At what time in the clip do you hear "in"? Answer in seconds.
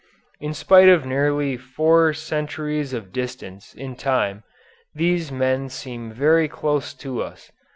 0.39-0.55, 3.75-3.95